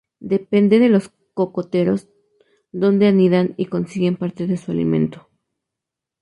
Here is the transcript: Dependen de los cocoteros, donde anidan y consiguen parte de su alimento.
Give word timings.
Dependen 0.35 0.79
de 0.81 0.89
los 0.89 1.11
cocoteros, 1.35 2.07
donde 2.71 3.05
anidan 3.05 3.53
y 3.55 3.67
consiguen 3.67 4.15
parte 4.17 4.47
de 4.47 4.57
su 4.57 4.71
alimento. 4.71 5.29